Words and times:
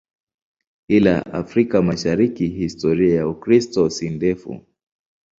Ila 0.87 1.25
Afrika 1.31 1.81
Mashariki 1.81 2.47
historia 2.47 3.15
ya 3.15 3.27
Ukristo 3.27 3.89
si 3.89 4.09
ndefu. 4.09 4.65